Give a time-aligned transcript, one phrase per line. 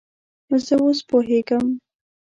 [0.65, 1.65] زه اوس پوهیږم